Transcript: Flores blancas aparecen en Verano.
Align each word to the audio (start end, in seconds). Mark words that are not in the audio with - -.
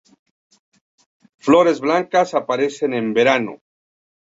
Flores 1.37 1.79
blancas 1.79 2.33
aparecen 2.33 2.95
en 2.95 3.13
Verano. 3.13 3.61